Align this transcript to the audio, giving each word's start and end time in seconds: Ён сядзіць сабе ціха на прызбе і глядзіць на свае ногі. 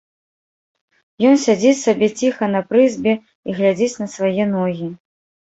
Ён 1.31 1.35
сядзіць 1.45 1.73
сабе 1.87 2.07
ціха 2.23 2.49
на 2.55 2.63
прызбе 2.69 3.13
і 3.15 3.49
глядзіць 3.61 3.99
на 4.07 4.11
свае 4.17 4.51
ногі. 4.57 4.91